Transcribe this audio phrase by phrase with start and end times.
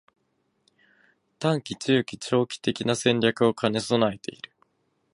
[1.37, 4.51] ③ 短期、中期、長期的な戦略を兼ね備えている